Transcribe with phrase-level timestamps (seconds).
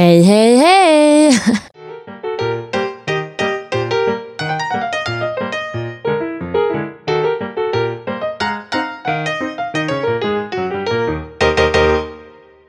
[0.00, 1.32] Hej hej hej!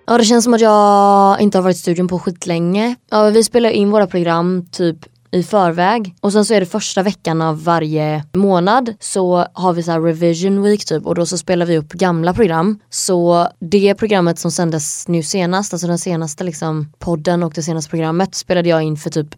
[0.06, 2.96] Ja det känns som att jag inte har varit i studion på skitlänge.
[3.10, 4.98] Ja, vi spelar in våra program typ
[5.32, 6.16] i förväg.
[6.20, 10.02] Och sen så är det första veckan av varje månad så har vi så här
[10.02, 12.80] revision week typ och då så spelar vi upp gamla program.
[12.90, 17.90] Så det programmet som sändes nu senast, alltså den senaste liksom podden och det senaste
[17.90, 19.36] programmet spelade jag in för typ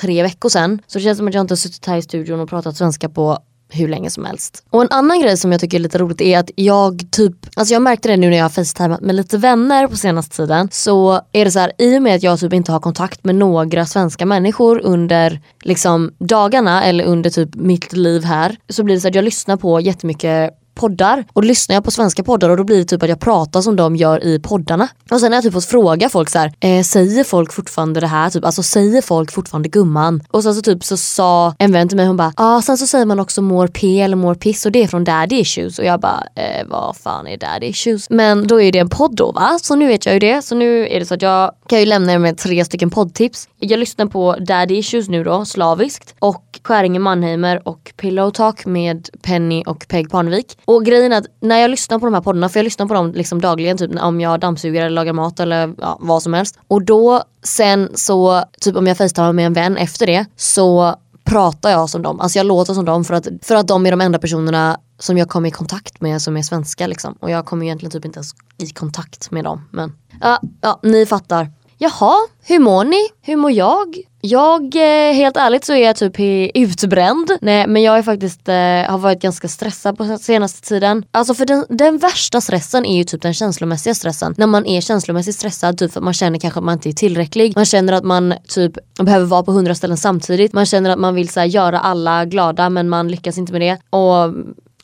[0.00, 0.82] tre veckor sedan.
[0.86, 3.08] Så det känns som att jag inte har suttit här i studion och pratat svenska
[3.08, 4.64] på hur länge som helst.
[4.70, 7.74] Och en annan grej som jag tycker är lite roligt är att jag typ, alltså
[7.74, 10.68] jag märkte det nu när jag har facetimat med lite vänner på senaste tiden.
[10.72, 13.34] Så är det så här, i och med att jag typ inte har kontakt med
[13.34, 18.56] några svenska människor under liksom dagarna eller under typ mitt liv här.
[18.68, 21.90] Så blir det så att jag lyssnar på jättemycket poddar och då lyssnar jag på
[21.90, 24.88] svenska poddar och då blir det typ att jag pratar som de gör i poddarna.
[25.10, 28.06] Och sen har jag typ fått fråga folk så här, eh, säger folk fortfarande det
[28.06, 28.30] här?
[28.30, 30.22] Typ, alltså säger folk fortfarande gumman?
[30.30, 32.78] Och sen så typ så sa en vän till mig, hon bara, ja ah, sen
[32.78, 35.78] så säger man också more p eller more piss och det är från daddy issues
[35.78, 38.10] och jag bara, eh, vad fan är daddy issues?
[38.10, 39.58] Men då är det en podd då va?
[39.62, 40.42] Så nu vet jag ju det.
[40.42, 43.48] Så nu är det så att jag kan ju lämna er med tre stycken poddtips.
[43.58, 49.08] Jag lyssnar på daddy issues nu då, slaviskt och Skäringe Mannheimer och Pillow Talk med
[49.22, 50.58] Penny och Peg Parnevik.
[50.66, 52.94] Och grejen är att när jag lyssnar på de här poddarna, för jag lyssnar på
[52.94, 56.58] dem liksom dagligen typ om jag dammsuger eller lagar mat eller ja, vad som helst.
[56.68, 60.94] Och då sen så, typ om jag facetimar med en vän efter det så
[61.24, 62.20] pratar jag som dem.
[62.20, 65.18] Alltså jag låter som dem för att, för att de är de enda personerna som
[65.18, 67.12] jag kommer i kontakt med som är svenska liksom.
[67.20, 69.68] Och jag kommer egentligen typ inte ens i kontakt med dem.
[69.70, 71.52] Men ja, ja ni fattar.
[71.78, 72.14] Jaha,
[72.44, 73.08] hur mår ni?
[73.22, 73.96] Hur mår jag?
[74.20, 76.14] Jag, eh, helt ärligt så är jag typ
[76.54, 77.30] utbränd.
[77.40, 78.54] Nej men jag är faktiskt, eh,
[78.90, 81.04] har varit ganska stressad på senaste tiden.
[81.10, 84.34] Alltså för den, den, värsta stressen är ju typ den känslomässiga stressen.
[84.38, 86.92] När man är känslomässigt stressad, typ för att man känner kanske att man inte är
[86.92, 87.52] tillräcklig.
[87.56, 90.52] Man känner att man typ behöver vara på hundra ställen samtidigt.
[90.52, 93.60] Man känner att man vill så här, göra alla glada men man lyckas inte med
[93.60, 93.78] det.
[93.90, 94.34] Och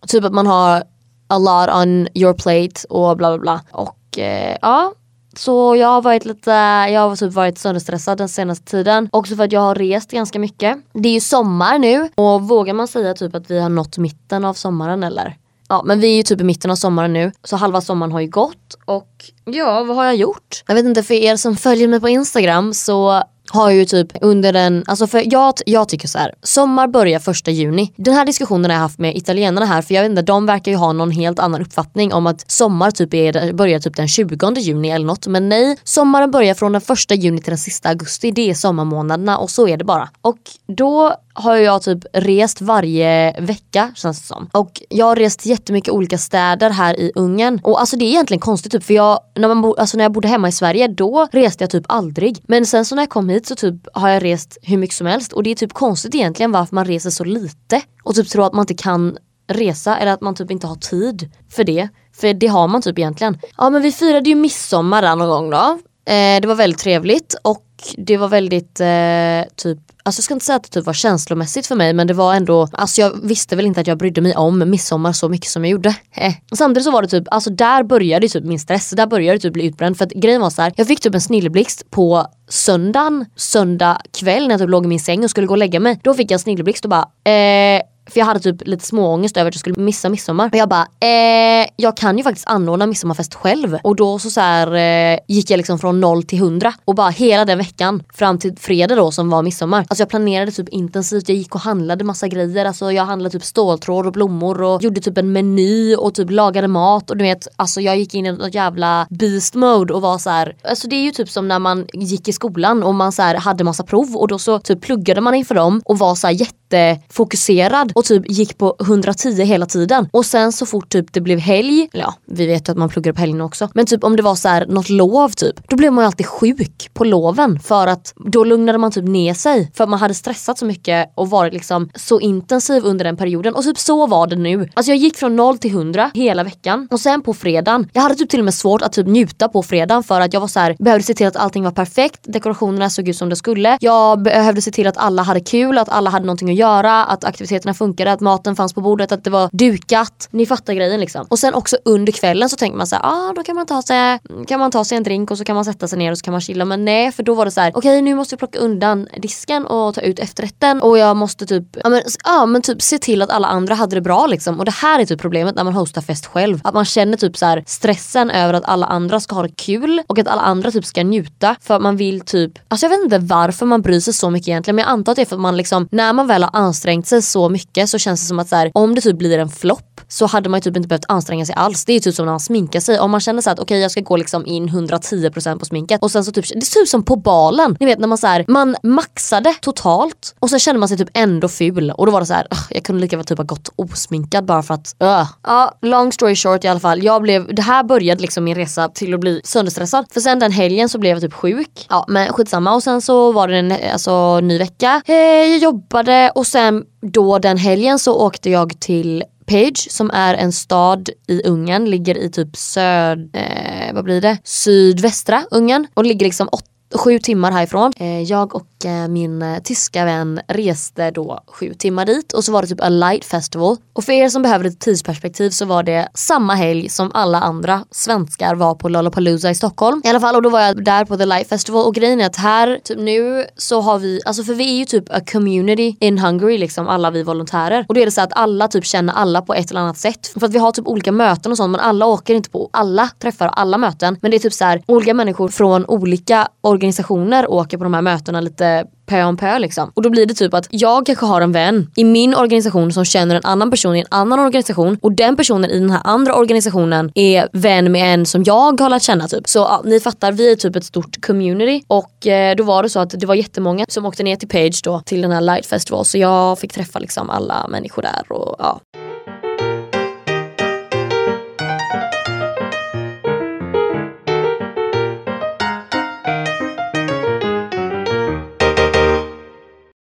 [0.09, 0.83] typ att man har
[1.29, 3.61] a lot on your plate och bla bla bla.
[3.71, 4.93] Och eh, ja
[5.37, 6.51] så jag har varit lite,
[6.91, 9.09] jag har typ varit sönderstressad den senaste tiden.
[9.13, 10.79] Också för att jag har rest ganska mycket.
[10.93, 14.45] Det är ju sommar nu och vågar man säga typ att vi har nått mitten
[14.45, 15.37] av sommaren eller?
[15.69, 18.21] Ja men vi är ju typ i mitten av sommaren nu så halva sommaren har
[18.21, 19.09] ju gått och
[19.45, 20.63] ja vad har jag gjort?
[20.67, 24.53] Jag vet inte för er som följer mig på Instagram så har ju typ under
[24.53, 27.93] den, alltså för jag, jag tycker så här, sommar börjar första juni.
[27.97, 30.73] Den här diskussionen har jag haft med italienarna här för jag vet inte, de verkar
[30.73, 34.55] ju ha någon helt annan uppfattning om att sommar typ är, börjar typ den 20
[34.57, 35.27] juni eller något.
[35.27, 38.31] Men nej, sommaren börjar från den första juni till den sista augusti.
[38.31, 40.09] Det är sommarmånaderna och så är det bara.
[40.21, 44.49] Och då har jag typ rest varje vecka känns det som.
[44.53, 47.61] Och jag har rest jättemycket olika städer här i Ungern.
[47.63, 50.13] Och alltså det är egentligen konstigt typ för jag, när, man bo, alltså när jag
[50.13, 52.43] bodde hemma i Sverige då reste jag typ aldrig.
[52.47, 55.07] Men sen så när jag kom hit så typ har jag rest hur mycket som
[55.07, 57.83] helst och det är typ konstigt egentligen varför man reser så lite.
[58.05, 59.17] Och typ tror att man inte kan
[59.49, 61.89] resa eller att man typ inte har tid för det.
[62.17, 63.39] För det har man typ egentligen.
[63.57, 65.79] Ja men vi firade ju midsommar där någon gång då.
[66.07, 70.47] Eh, det var väldigt trevligt och det var väldigt eh, typ Alltså jag ska inte
[70.47, 73.57] säga att det typ var känslomässigt för mig men det var ändå, alltså jag visste
[73.57, 75.95] väl inte att jag brydde mig om midsommar så mycket som jag gjorde.
[76.17, 76.33] Eh.
[76.55, 79.53] Samtidigt så var det typ, alltså där började typ min stress, där började det typ
[79.53, 83.25] bli utbränd för att grejen var så här, jag fick typ en snilleblixt på söndagen,
[83.37, 86.01] söndag kväll när jag typ låg i min säng och skulle gå och lägga mig.
[86.03, 87.83] Då fick jag en snilleblixt och bara eh,
[88.13, 90.49] för jag hade typ lite småångest över att jag skulle missa midsommar.
[90.53, 93.79] Och jag bara, eh, jag kan ju faktiskt anordna midsommarfest själv.
[93.83, 96.75] Och då så, så här, eh, gick jag liksom från 0 till 100.
[96.85, 99.79] Och bara hela den veckan fram till fredag då som var midsommar.
[99.79, 101.29] Alltså jag planerade typ intensivt.
[101.29, 102.65] Jag gick och handlade massa grejer.
[102.65, 106.69] Alltså jag handlade typ ståltråd och blommor och gjorde typ en meny och typ lagade
[106.69, 107.11] mat.
[107.11, 110.31] Och du vet, alltså jag gick in i något jävla beast mode och var så
[110.31, 110.57] här.
[110.65, 113.35] Alltså det är ju typ som när man gick i skolan och man så här,
[113.35, 116.35] hade massa prov och då så typ pluggade man inför dem och var så här
[116.73, 120.09] jättefokuserad och typ gick på 110 hela tiden.
[120.13, 123.13] Och sen så fort typ det blev helg, ja vi vet ju att man pluggar
[123.13, 123.69] på helgen också.
[123.75, 126.27] Men typ om det var så här något lov typ, då blev man ju alltid
[126.27, 130.15] sjuk på loven för att då lugnade man typ ner sig för att man hade
[130.15, 133.55] stressat så mycket och varit liksom så intensiv under den perioden.
[133.55, 134.69] Och typ så var det nu.
[134.75, 138.15] Alltså jag gick från 0 till 100 hela veckan och sen på fredagen, jag hade
[138.15, 140.61] typ till och med svårt att typ njuta på fredagen för att jag var så
[140.61, 143.79] här, behövde se till att allting var perfekt, dekorationerna såg ut som det skulle.
[143.81, 147.05] Jag behövde se till att alla hade kul, att alla hade någonting att göra, göra
[147.05, 150.29] att aktiviteterna funkade, att maten fanns på bordet, att det var dukat.
[150.31, 151.27] Ni fattar grejen liksom.
[151.29, 153.83] Och sen också under kvällen så tänker man så här, ah, då kan man, ta
[153.83, 156.19] sig, kan man ta sig en drink och så kan man sätta sig ner och
[156.19, 156.65] så kan man chilla.
[156.65, 159.09] Men nej för då var det så här, okej okay, nu måste jag plocka undan
[159.23, 162.99] disken och ta ut efterrätten och jag måste typ, ja men, ja, men typ se
[162.99, 164.59] till att alla andra hade det bra liksom.
[164.59, 166.61] Och det här är typ problemet när man hostar fest själv.
[166.65, 170.03] Att man känner typ så här, stressen över att alla andra ska ha det kul
[170.07, 171.57] och att alla andra typ ska njuta.
[171.61, 174.49] För att man vill typ, alltså jag vet inte varför man bryr sig så mycket
[174.49, 176.51] egentligen men jag antar att det är för att man liksom, när man väl har
[176.53, 179.39] ansträngt sig så mycket så känns det som att så här, om det typ blir
[179.39, 181.85] en flopp så hade man ju typ inte behövt anstränga sig alls.
[181.85, 182.99] Det är typ som när man sminkar sig.
[182.99, 186.03] Om man känner så att okej okay, jag ska gå liksom in 110% på sminket
[186.03, 187.77] och sen så typ, det är typ som på balen.
[187.81, 191.09] Ni vet när man så här, man maxade totalt och sen kände man sig typ
[191.15, 193.69] ändå ful och då var det så här, jag kunde lika väl typ ha gått
[193.77, 195.31] osminkad bara för att, uh.
[195.43, 197.05] Ja, long story short i alla fall.
[197.05, 200.07] Jag blev, det här började liksom min resa till att bli sönderstressad.
[200.13, 201.87] För sen den helgen så blev jag typ sjuk.
[201.89, 205.03] Ja men skitsamma och sen så var det en alltså, ny vecka.
[205.07, 210.35] Eh, jag jobbade och sen då den helgen så åkte jag till Page som är
[210.35, 214.39] en stad i Ungern, ligger i typ söd, eh, vad blir det?
[214.45, 217.93] sydvästra Ungern och ligger liksom åtta sju timmar härifrån.
[217.97, 222.53] Eh, jag och Eh, min eh, tyska vän reste då sju timmar dit och så
[222.53, 223.77] var det typ a light festival.
[223.93, 227.85] Och för er som behöver ett tidsperspektiv så var det samma helg som alla andra
[227.91, 230.01] svenskar var på Lollapalooza i Stockholm.
[230.05, 232.27] I alla fall och då var jag där på the light festival och grejen är
[232.27, 235.97] att här typ nu så har vi, alltså för vi är ju typ a community
[236.01, 237.85] in Hungary liksom alla vi volontärer.
[237.89, 240.27] Och då är det så att alla typ känner alla på ett eller annat sätt.
[240.27, 243.11] För att vi har typ olika möten och sånt men alla åker inte på alla
[243.19, 244.19] träffar och alla möten.
[244.21, 247.95] Men det är typ så här olika människor från olika organisationer organisationer åker på de
[247.95, 248.65] här mötena lite
[249.07, 249.93] pö om pö liksom.
[249.95, 253.05] Och då blir det typ att jag kanske har en vän i min organisation som
[253.05, 256.35] känner en annan person i en annan organisation och den personen i den här andra
[256.35, 259.49] organisationen är vän med en som jag har lärt känna typ.
[259.49, 262.89] Så ja, ni fattar, vi är typ ett stort community och eh, då var det
[262.89, 265.67] så att det var jättemånga som åkte ner till Page då till den här Light
[265.67, 268.81] Festival så jag fick träffa liksom alla människor där och ja.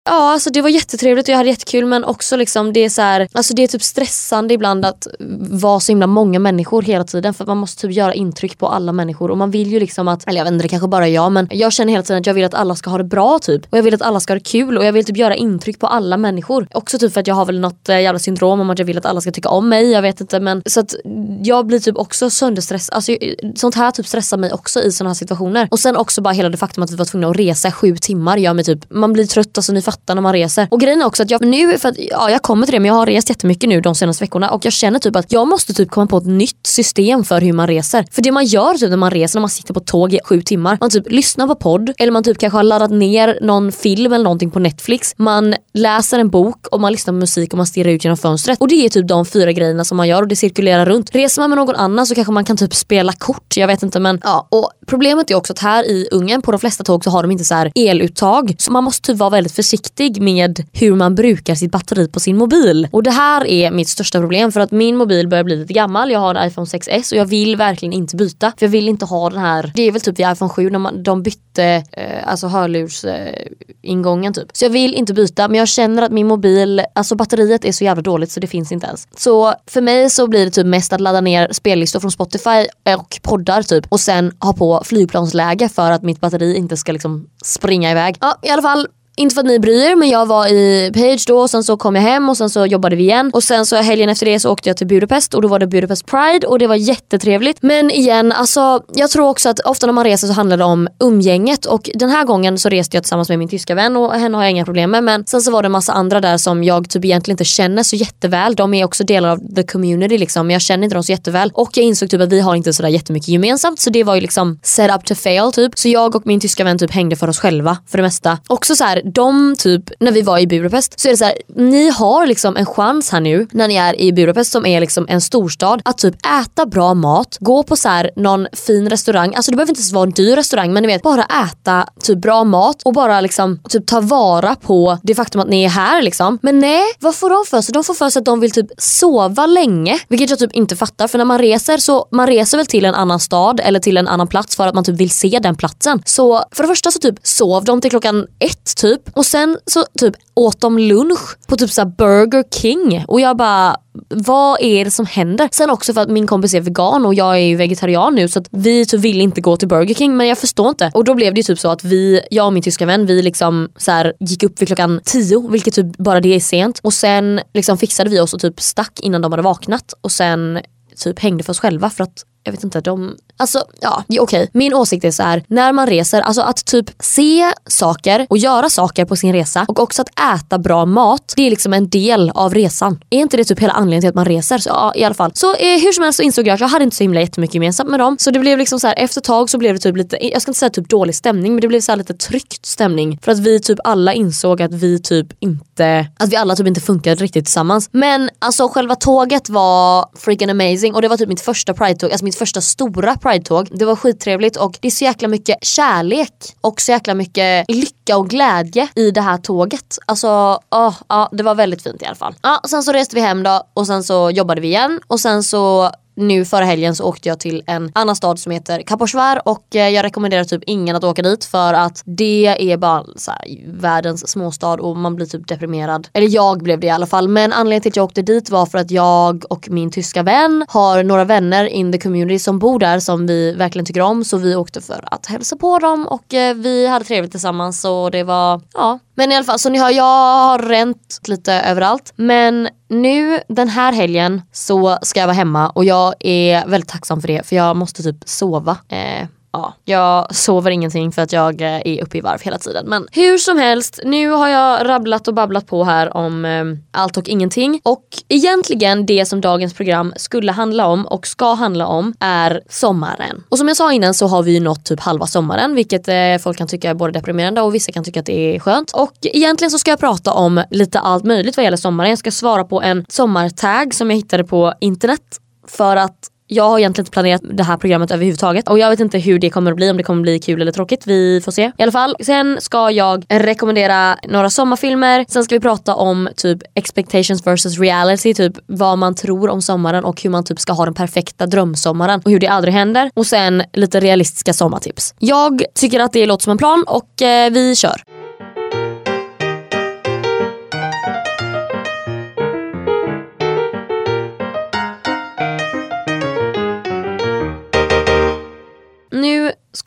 [0.04, 3.02] Ja alltså det var jättetrevligt och jag hade jättekul men också liksom det är så
[3.02, 5.06] här, alltså det är typ stressande ibland att
[5.50, 8.92] vara så himla många människor hela tiden för man måste typ göra intryck på alla
[8.92, 11.12] människor och man vill ju liksom att, eller jag vet inte det kanske bara är
[11.12, 13.38] jag men jag känner hela tiden att jag vill att alla ska ha det bra
[13.38, 15.34] typ och jag vill att alla ska ha det kul och jag vill typ göra
[15.34, 16.66] intryck på alla människor.
[16.72, 18.98] Också typ för att jag har väl något eh, jävla syndrom om att jag vill
[18.98, 20.94] att alla ska tycka om mig, jag vet inte men så att
[21.42, 23.16] jag blir typ också sönderstressad, alltså
[23.54, 25.68] sånt här typ stressar mig också i såna här situationer.
[25.70, 28.36] Och sen också bara hela det faktum att vi var tvungna att resa sju timmar
[28.36, 30.68] gör mig typ, man blir trött alltså ni fatta när man reser.
[30.70, 32.88] Och grejen är också att jag nu, för att, ja jag kommer till det men
[32.88, 35.74] jag har rest jättemycket nu de senaste veckorna och jag känner typ att jag måste
[35.74, 38.06] typ komma på ett nytt system för hur man reser.
[38.10, 40.42] För det man gör typ när man reser, när man sitter på tåg i sju
[40.42, 44.12] timmar, man typ lyssnar på podd eller man typ kanske har laddat ner någon film
[44.12, 45.14] eller någonting på Netflix.
[45.16, 48.60] Man läser en bok och man lyssnar på musik och man stirrar ut genom fönstret.
[48.60, 51.14] Och det är typ de fyra grejerna som man gör och det cirkulerar runt.
[51.14, 54.00] Reser man med någon annan så kanske man kan typ spela kort, jag vet inte
[54.00, 54.48] men ja.
[54.50, 57.30] Och problemet är också att här i Ungern på de flesta tåg så har de
[57.30, 58.54] inte så här eluttag.
[58.58, 62.36] Så man måste typ vara väldigt försiktig med hur man brukar sitt batteri på sin
[62.36, 62.88] mobil.
[62.92, 66.10] Och det här är mitt största problem för att min mobil börjar bli lite gammal.
[66.10, 68.52] Jag har en iPhone 6S och jag vill verkligen inte byta.
[68.58, 70.78] För jag vill inte ha den här, det är väl typ vid iPhone 7 när
[70.78, 74.48] man, de bytte eh, alltså hörlursingången eh, typ.
[74.52, 77.84] Så jag vill inte byta men jag känner att min mobil, alltså batteriet är så
[77.84, 79.08] jävla dåligt så det finns inte ens.
[79.16, 82.66] Så för mig så blir det typ mest att ladda ner spellistor från Spotify
[82.96, 87.26] och poddar typ och sen ha på flygplansläge för att mitt batteri inte ska liksom
[87.44, 88.16] springa iväg.
[88.20, 88.88] Ja i alla fall
[89.20, 91.76] inte för att ni bryr er men jag var i Page då och sen så
[91.76, 93.30] kom jag hem och sen så jobbade vi igen.
[93.34, 95.66] Och sen så helgen efter det så åkte jag till Budapest och då var det
[95.66, 97.62] Budapest Pride och det var jättetrevligt.
[97.62, 100.88] Men igen, alltså jag tror också att ofta när man reser så handlar det om
[101.00, 104.36] umgänget och den här gången så reste jag tillsammans med min tyska vän och henne
[104.36, 105.04] har jag inga problem med.
[105.04, 107.82] Men sen så var det en massa andra där som jag typ egentligen inte känner
[107.82, 108.54] så jätteväl.
[108.54, 111.50] De är också delar av the community liksom men jag känner inte dem så jätteväl.
[111.54, 114.20] Och jag insåg typ att vi har inte sådär jättemycket gemensamt så det var ju
[114.20, 115.78] liksom set up to fail typ.
[115.78, 118.38] Så jag och min tyska vän typ hängde för oss själva för det mesta.
[118.48, 121.34] Också så här, de typ, när vi var i Budapest så är det så här,
[121.56, 125.06] ni har liksom en chans här nu när ni är i Budapest som är liksom
[125.08, 129.50] en storstad att typ äta bra mat, gå på så här någon fin restaurang, alltså
[129.50, 132.44] det behöver inte ens vara en dyr restaurang men ni vet bara äta typ bra
[132.44, 136.38] mat och bara liksom typ ta vara på det faktum att ni är här liksom.
[136.42, 137.72] Men nej, vad får de för sig?
[137.72, 141.08] De får för sig att de vill typ sova länge, vilket jag typ inte fattar
[141.08, 144.08] för när man reser så man reser väl till en annan stad eller till en
[144.08, 146.02] annan plats för att man typ vill se den platsen.
[146.04, 149.16] Så för det första så typ sov de till klockan ett typ typ.
[149.16, 153.76] och sen så typ åt de lunch på typ så Burger King och jag bara
[154.08, 155.48] vad är det som händer?
[155.52, 158.38] Sen också för att min kompis är vegan och jag är ju vegetarian nu så
[158.38, 160.90] att vi typ vill inte gå till Burger King men jag förstår inte.
[160.94, 163.22] Och då blev det ju typ så att vi, jag och min tyska vän, vi
[163.22, 166.92] liksom så här, gick upp vid klockan 10 vilket typ bara det är sent och
[166.92, 170.60] sen liksom fixade vi oss och typ stack innan de hade vaknat och sen
[170.96, 174.20] typ hängde för oss själva för att jag vet inte, de Alltså ja, okej.
[174.20, 174.46] Okay.
[174.52, 178.70] Min åsikt är så här, när man reser, alltså att typ se saker och göra
[178.70, 182.30] saker på sin resa och också att äta bra mat, det är liksom en del
[182.30, 183.00] av resan.
[183.10, 184.58] Är inte det typ hela anledningen till att man reser?
[184.58, 185.30] Så ja, i alla fall.
[185.34, 187.54] Så eh, hur som helst så insåg jag att jag hade inte så himla jättemycket
[187.54, 188.16] gemensamt med dem.
[188.18, 190.42] Så det blev liksom så här, efter ett tag så blev det typ lite, jag
[190.42, 193.18] ska inte säga typ dålig stämning men det blev så lite tryckt stämning.
[193.22, 196.80] För att vi typ alla insåg att vi typ inte, att vi alla typ inte
[196.80, 197.88] funkade riktigt tillsammans.
[197.92, 202.24] Men alltså själva tåget var freaking amazing och det var typ mitt första pride-tåg, alltså
[202.30, 203.68] mitt första stora pride-tåg.
[203.70, 208.16] Det var skittrevligt och det är så jäkla mycket kärlek och så jäkla mycket lycka
[208.16, 209.98] och glädje i det här tåget.
[210.06, 210.28] Alltså,
[210.70, 212.34] oh, ja, det var väldigt fint i alla fall.
[212.42, 215.42] Ja, sen så reste vi hem då och sen så jobbade vi igen och sen
[215.42, 219.76] så nu förra helgen så åkte jag till en annan stad som heter Kaposvar och
[219.76, 223.40] eh, jag rekommenderar typ ingen att åka dit för att det är bara så här,
[223.66, 226.08] världens småstad och man blir typ deprimerad.
[226.12, 228.66] Eller jag blev det i alla fall men anledningen till att jag åkte dit var
[228.66, 232.78] för att jag och min tyska vän har några vänner in the community som bor
[232.78, 236.34] där som vi verkligen tycker om så vi åkte för att hälsa på dem och
[236.34, 238.98] eh, vi hade trevligt tillsammans och det var, ja.
[239.14, 240.04] Men i alla fall så ni hör jag
[240.48, 245.84] har ränt lite överallt men nu den här helgen så ska jag vara hemma och
[245.84, 248.76] jag är väldigt tacksam för det för jag måste typ sova.
[248.88, 252.86] Eh, ja, jag sover ingenting för att jag eh, är uppe i varv hela tiden.
[252.88, 257.16] Men hur som helst, nu har jag rabblat och babblat på här om eh, allt
[257.16, 257.80] och ingenting.
[257.82, 263.44] Och egentligen det som dagens program skulle handla om och ska handla om är sommaren.
[263.48, 266.38] Och som jag sa innan så har vi ju nått typ halva sommaren vilket eh,
[266.40, 268.92] folk kan tycka är både deprimerande och vissa kan tycka att det är skönt.
[268.92, 272.10] Och egentligen så ska jag prata om lite allt möjligt vad gäller sommaren.
[272.10, 276.78] Jag ska svara på en sommartag som jag hittade på internet för att jag har
[276.78, 279.76] egentligen inte planerat det här programmet överhuvudtaget och jag vet inte hur det kommer att
[279.76, 281.06] bli, om det kommer att bli kul eller tråkigt.
[281.06, 281.72] Vi får se.
[281.78, 285.24] I alla fall, sen ska jag rekommendera några sommarfilmer.
[285.28, 290.04] Sen ska vi prata om typ expectations versus reality, typ vad man tror om sommaren
[290.04, 293.10] och hur man typ ska ha den perfekta drömsommaren och hur det aldrig händer.
[293.14, 295.14] Och sen lite realistiska sommartips.
[295.18, 298.02] Jag tycker att det låter som en plan och eh, vi kör.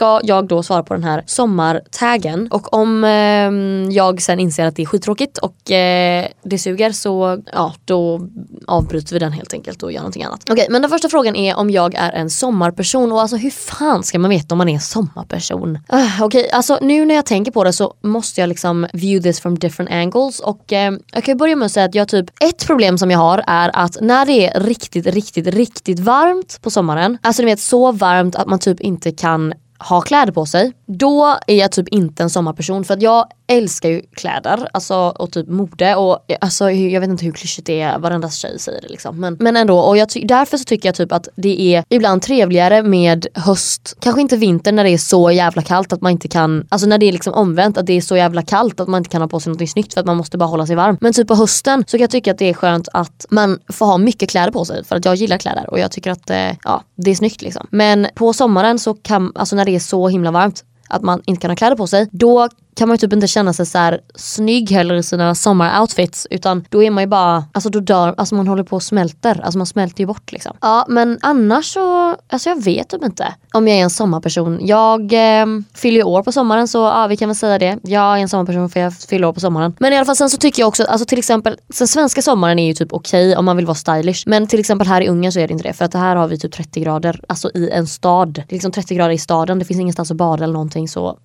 [0.04, 4.76] Ska jag då svara på den här sommartaggen och om eh, jag sen inser att
[4.76, 8.28] det är skittråkigt och eh, det suger så ja, då
[8.68, 10.44] avbryter vi den helt enkelt och gör någonting annat.
[10.44, 13.50] Okej, okay, men den första frågan är om jag är en sommarperson och alltså hur
[13.50, 15.70] fan ska man veta om man är en sommarperson?
[15.70, 19.30] Uh, Okej, okay, alltså nu när jag tänker på det så måste jag liksom view
[19.30, 22.26] this from different angles och eh, jag kan börja med att säga att jag typ,
[22.40, 26.70] ett problem som jag har är att när det är riktigt, riktigt, riktigt varmt på
[26.70, 29.54] sommaren, alltså ni vet så varmt att man typ inte kan
[29.90, 33.90] ha kläder på sig, då är jag typ inte en sommarperson för att jag älskar
[33.90, 38.00] ju kläder alltså, och typ mode och alltså, jag vet inte hur klyschigt det är,
[38.00, 39.20] varenda tjej säger det liksom.
[39.20, 42.84] Men, men ändå, och jag därför så tycker jag typ att det är ibland trevligare
[42.84, 46.68] med höst, kanske inte vinter när det är så jävla kallt att man inte kan,
[46.70, 49.10] alltså när det är liksom omvänt att det är så jävla kallt att man inte
[49.10, 50.98] kan ha på sig något snyggt för att man måste bara hålla sig varm.
[51.02, 53.86] Men typ på hösten så kan jag tycka att det är skönt att man får
[53.86, 56.52] ha mycket kläder på sig för att jag gillar kläder och jag tycker att eh,
[56.64, 57.68] ja, det är snyggt liksom.
[57.70, 61.22] Men på sommaren så kan, alltså när det det är så himla varmt att man
[61.26, 63.78] inte kan ha kläder på sig, då kan man ju typ inte känna sig så
[63.78, 68.16] här snygg heller i sina sommaroutfits utan då är man ju bara, alltså då dör,
[68.18, 70.58] alltså man håller på och smälter, alltså man smälter ju bort liksom.
[70.62, 74.60] Ja men annars så, alltså jag vet typ inte om jag är en sommarperson.
[74.62, 77.80] Jag eh, fyller ju år på sommaren så ja vi kan väl säga det.
[77.84, 79.76] Jag är en sommarperson för jag fyller år på sommaren.
[79.80, 82.60] Men i alla fall sen så tycker jag också, alltså till exempel, den svenska sommaren
[82.60, 84.24] är ju typ okej okay om man vill vara stylish.
[84.26, 86.28] Men till exempel här i Ungern så är det inte det för att här har
[86.28, 88.34] vi typ 30 grader, alltså i en stad.
[88.34, 91.18] Det är liksom 30 grader i staden, det finns ingenstans att bada eller någonting så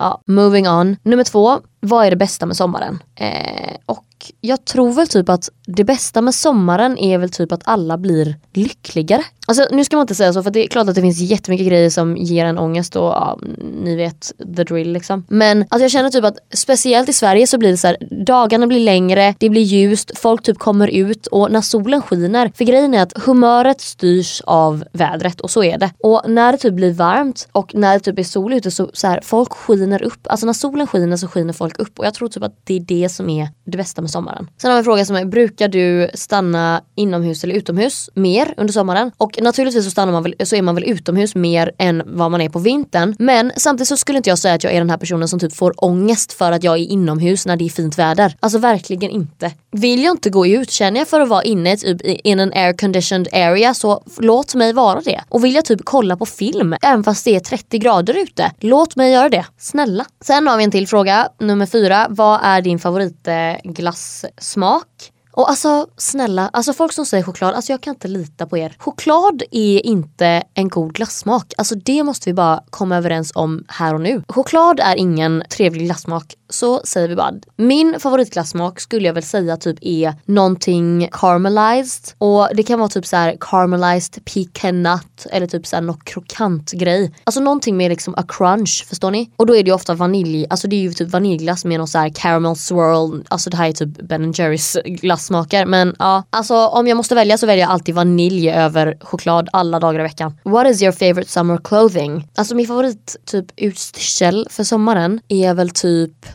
[0.00, 0.96] Ja, moving on.
[1.02, 3.02] Nummer två, vad är det bästa med sommaren?
[3.14, 4.04] Eh, och
[4.40, 8.36] jag tror väl typ att det bästa med sommaren är väl typ att alla blir
[8.52, 9.24] lyckligare.
[9.46, 11.66] Alltså nu ska man inte säga så för det är klart att det finns jättemycket
[11.66, 13.38] grejer som ger en ångest och ja,
[13.84, 15.24] ni vet the drill liksom.
[15.28, 17.96] Men alltså jag känner typ att speciellt i Sverige så blir det så här,
[18.26, 22.52] dagarna blir längre, det blir ljust, folk typ kommer ut och när solen skiner.
[22.54, 25.90] För grejen är att humöret styrs av vädret och så är det.
[25.98, 29.06] Och när det typ blir varmt och när det typ är sol ute så, så
[29.06, 30.26] här, folk skiner upp.
[30.26, 32.80] Alltså när solen skiner så skiner folk upp och jag tror typ att det är
[32.80, 34.50] det som är det bästa med sommaren.
[34.62, 38.72] Sen har vi en fråga som är, brukar du stanna inomhus eller utomhus mer under
[38.72, 39.12] sommaren?
[39.16, 42.40] Och naturligtvis så, stannar man väl, så är man väl utomhus mer än vad man
[42.40, 43.16] är på vintern.
[43.18, 45.54] Men samtidigt så skulle inte jag säga att jag är den här personen som typ
[45.54, 48.36] får ångest för att jag är inomhus när det är fint väder.
[48.40, 49.52] Alltså verkligen inte.
[49.72, 52.72] Vill jag inte gå ut, känner jag för att vara inne typ in an air
[52.72, 55.20] conditioned area så låt mig vara det.
[55.28, 58.96] Och vill jag typ kolla på film även fast det är 30 grader ute, låt
[58.96, 59.44] mig göra det.
[59.58, 60.04] Snälla.
[60.20, 62.06] Sen har vi en till fråga, nummer fyra.
[62.10, 63.99] Vad är din favoritglass
[64.38, 65.12] smak.
[65.32, 68.74] Och alltså snälla, alltså folk som säger choklad, alltså jag kan inte lita på er.
[68.78, 71.52] Choklad är inte en god glassmak.
[71.58, 74.22] Alltså det måste vi bara komma överens om här och nu.
[74.28, 79.56] Choklad är ingen trevlig glassmak så säger vi bara min favoritglassmak skulle jag väl säga
[79.56, 85.46] typ är någonting caramelized och det kan vara typ så här caramelized pecan nut eller
[85.46, 87.14] typ så här något krokant grej.
[87.24, 89.30] Alltså någonting med liksom a crunch, förstår ni?
[89.36, 91.88] Och då är det ju ofta vanilj, alltså det är ju typ vaniljglass med någon
[91.88, 96.66] så här caramel swirl, alltså det här är typ Ben Jerrys glassmaker men ja, alltså
[96.66, 100.38] om jag måste välja så väljer jag alltid vanilj över choklad alla dagar i veckan.
[100.44, 102.28] What is your favorite summer clothing?
[102.34, 106.26] Alltså min favorit typ utstyrsel för sommaren är väl typ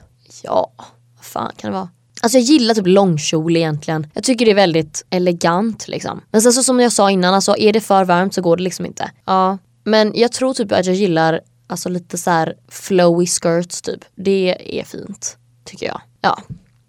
[0.45, 0.71] ja,
[1.15, 1.89] vad fan kan det vara?
[2.21, 4.07] Alltså jag gillar typ långkjol egentligen.
[4.13, 6.21] Jag tycker det är väldigt elegant liksom.
[6.31, 8.63] Men sen så som jag sa innan, alltså är det för varmt så går det
[8.63, 9.11] liksom inte.
[9.25, 14.05] Ja, men jag tror typ att jag gillar alltså lite så här flowy skirts typ.
[14.15, 16.01] Det är fint tycker jag.
[16.21, 16.37] Ja.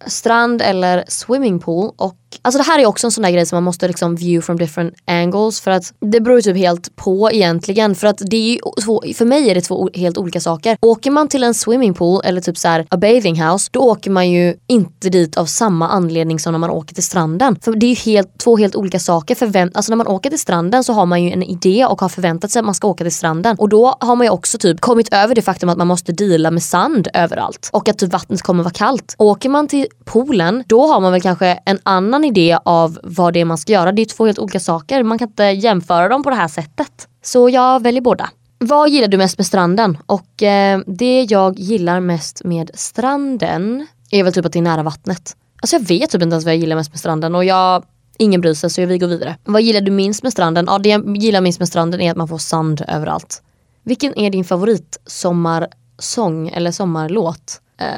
[0.06, 3.62] Strand eller swimmingpool och Alltså det här är också en sån där grej som man
[3.62, 7.94] måste liksom view from different angles för att det beror ju typ helt på egentligen
[7.94, 10.76] för att det är ju två, för mig är det två helt olika saker.
[10.80, 14.30] Åker man till en swimmingpool eller typ så här, a bathing house då åker man
[14.30, 17.58] ju inte dit av samma anledning som när man åker till stranden.
[17.62, 19.34] För det är ju helt, två helt olika saker.
[19.34, 22.08] Förvänt, alltså när man åker till stranden så har man ju en idé och har
[22.08, 24.80] förväntat sig att man ska åka till stranden och då har man ju också typ
[24.80, 28.42] kommit över det faktum att man måste deala med sand överallt och att typ vattnet
[28.42, 29.14] kommer vara kallt.
[29.18, 33.40] Åker man till poolen då har man väl kanske en annan idé av vad det
[33.40, 33.92] är man ska göra.
[33.92, 35.02] Det är två helt olika saker.
[35.02, 37.08] Man kan inte jämföra dem på det här sättet.
[37.22, 38.30] Så jag väljer båda.
[38.58, 39.98] Vad gillar du mest med stranden?
[40.06, 44.82] Och eh, det jag gillar mest med stranden är väl typ att det är nära
[44.82, 45.36] vattnet.
[45.60, 47.84] Alltså jag vet typ inte ens vad jag gillar mest med stranden och jag
[48.18, 49.36] Ingen bryr sig så vi går vidare.
[49.44, 50.64] Vad gillar du minst med stranden?
[50.68, 53.42] Ja det jag gillar minst med stranden är att man får sand överallt.
[53.82, 57.60] Vilken är din favorit sommarsång eller sommarlåt?
[57.82, 57.88] Uh,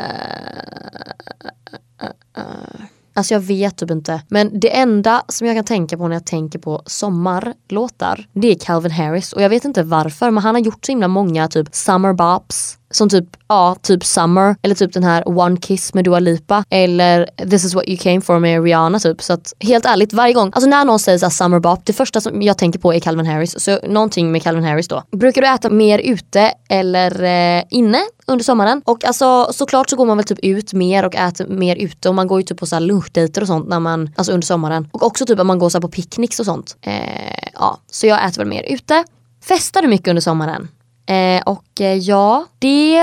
[2.02, 2.85] uh, uh,
[3.18, 4.22] Alltså jag vet typ inte.
[4.28, 8.54] Men det enda som jag kan tänka på när jag tänker på sommarlåtar, det är
[8.54, 9.32] Calvin Harris.
[9.32, 12.77] Och jag vet inte varför, men han har gjort så himla många typ summer bops.
[12.90, 14.57] Som typ, ja, typ Summer.
[14.62, 16.64] Eller typ den här One Kiss med Dua Lipa.
[16.71, 19.23] Eller This is what you came for med Rihanna typ.
[19.23, 22.21] Så att helt ärligt, varje gång, alltså när någon säger så Summer Bop, det första
[22.21, 23.64] som jag tänker på är Calvin Harris.
[23.64, 25.02] Så någonting med Calvin Harris då.
[25.11, 28.83] Brukar du äta mer ute eller eh, inne under sommaren?
[28.85, 32.14] Och alltså såklart så går man väl typ ut mer och äter mer ute och
[32.14, 34.89] man går ju typ på såhär lunchdejter och sånt när man, alltså under sommaren.
[34.93, 36.76] Och också typ att man går så på picknicks och sånt.
[36.80, 39.04] Eh, ja, så jag äter väl mer ute.
[39.45, 40.69] Festar du mycket under sommaren?
[41.08, 43.00] Eh, och eh, ja, det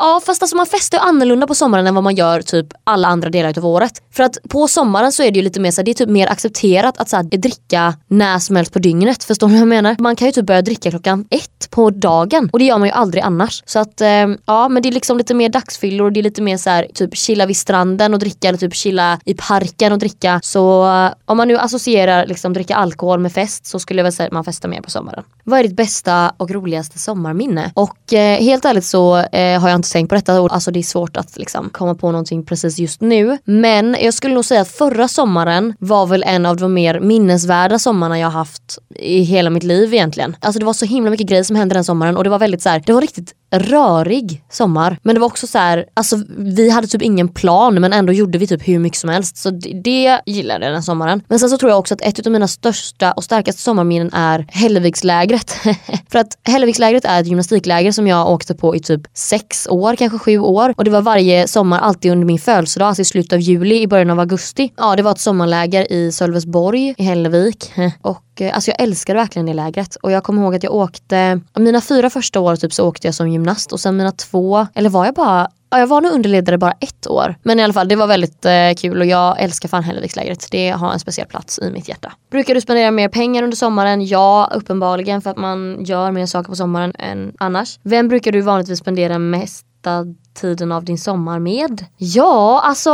[0.00, 3.08] Ja fast alltså man festar ju annorlunda på sommaren än vad man gör typ alla
[3.08, 4.02] andra delar av året.
[4.12, 6.08] För att på sommaren så är det ju lite mer så här, det är typ
[6.08, 9.24] mer accepterat att så här, dricka när som helst på dygnet.
[9.24, 9.96] Förstår ni vad jag menar?
[9.98, 12.94] Man kan ju typ börja dricka klockan ett på dagen och det gör man ju
[12.94, 13.62] aldrig annars.
[13.66, 14.08] Så att eh,
[14.46, 16.86] ja men det är liksom lite mer dagsfyllor och det är lite mer så här,
[16.94, 20.40] typ chilla vid stranden och dricka eller typ chilla i parken och dricka.
[20.42, 24.12] Så eh, om man nu associerar liksom dricka alkohol med fest så skulle jag väl
[24.12, 25.24] säga att man festar mer på sommaren.
[25.44, 27.72] Vad är ditt bästa och roligaste sommarminne?
[27.74, 30.40] Och eh, helt ärligt så eh, har jag inte tänkt på detta.
[30.40, 33.38] och Alltså det är svårt att liksom komma på någonting precis just nu.
[33.44, 37.78] Men jag skulle nog säga att förra sommaren var väl en av de mer minnesvärda
[37.78, 40.36] sommarna jag haft i hela mitt liv egentligen.
[40.40, 42.62] Alltså det var så himla mycket grejer som hände den sommaren och det var väldigt
[42.62, 44.98] så här, det var riktigt rörig sommar.
[45.02, 48.38] Men det var också så här, alltså vi hade typ ingen plan men ändå gjorde
[48.38, 49.36] vi typ hur mycket som helst.
[49.36, 51.22] Så det, det gillade jag den sommaren.
[51.28, 54.46] Men sen så tror jag också att ett av mina största och starkaste sommarminnen är
[54.48, 55.50] Hällevikslägret.
[56.10, 60.18] För att Hällevikslägret är ett gymnastikläger som jag åkte på i typ sex år, kanske
[60.18, 60.74] sju år.
[60.76, 63.86] Och det var varje sommar alltid under min födelsedag, alltså i slutet av juli, i
[63.86, 64.72] början av augusti.
[64.76, 67.72] Ja, det var ett sommarläger i Sölvesborg i Hällevik.
[68.02, 69.96] Och och, eh, alltså jag älskade verkligen det lägret.
[69.96, 73.14] Och jag kommer ihåg att jag åkte, mina fyra första år typ så åkte jag
[73.14, 76.58] som gymnast och sen mina två, eller var jag bara Ja, jag var nog underledare
[76.58, 77.34] bara ett år.
[77.42, 80.48] Men i alla fall, det var väldigt eh, kul och jag älskar fan Hällevikslägret.
[80.50, 82.12] Det har en speciell plats i mitt hjärta.
[82.30, 84.06] Brukar du spendera mer pengar under sommaren?
[84.06, 87.78] Ja, uppenbarligen för att man gör mer saker på sommaren än annars.
[87.82, 91.84] Vem brukar du vanligtvis spendera mesta tiden av din sommar med?
[91.96, 92.90] Ja, alltså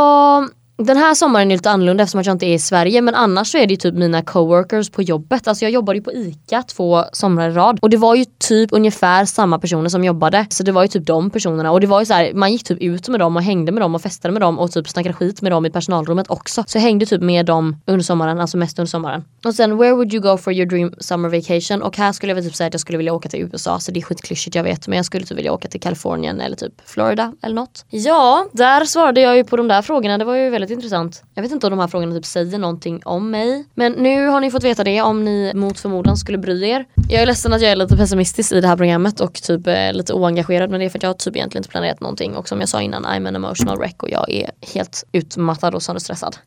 [0.85, 3.57] den här sommaren är lite annorlunda eftersom jag inte är i Sverige men annars så
[3.57, 5.47] är det ju typ mina coworkers på jobbet.
[5.47, 8.69] Alltså jag jobbade ju på ICA två somrar i rad och det var ju typ
[8.73, 10.45] ungefär samma personer som jobbade.
[10.49, 12.63] Så det var ju typ de personerna och det var ju så här, man gick
[12.63, 15.13] typ ut med dem och hängde med dem och festade med dem och typ snackade
[15.13, 16.63] skit med dem i personalrummet också.
[16.67, 19.23] Så jag hängde typ med dem under sommaren, alltså mest under sommaren.
[19.45, 21.81] Och sen where would you go for your dream summer vacation?
[21.81, 23.91] Och här skulle jag väl typ säga att jag skulle vilja åka till USA så
[23.91, 26.73] det är skitklyschigt jag vet men jag skulle typ vilja åka till Kalifornien eller typ
[26.85, 27.85] Florida eller något.
[27.89, 30.17] Ja, där svarade jag ju på de där frågorna.
[30.17, 31.23] Det var ju väldigt intressant.
[31.33, 33.65] Jag vet inte om de här frågorna typ säger någonting om mig.
[33.75, 36.85] Men nu har ni fått veta det om ni mot förmodan skulle bry er.
[37.09, 39.93] Jag är ledsen att jag är lite pessimistisk i det här programmet och typ eh,
[39.93, 42.59] lite oengagerad men det är för att jag typ egentligen inte planerat någonting och som
[42.59, 46.37] jag sa innan I'm an emotional wreck och jag är helt utmattad och sönderstressad.